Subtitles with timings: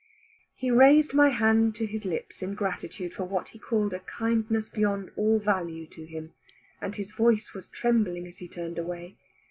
[0.55, 4.67] He raised my hand to his lips in gratitude for what he called a kindness
[4.67, 6.33] beyond all value to him,
[6.81, 9.17] and his voice was trembling as he turned away.